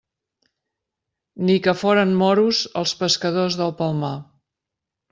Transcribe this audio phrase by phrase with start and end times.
[1.49, 4.15] Ni que foren moros els pescadors del Palmar!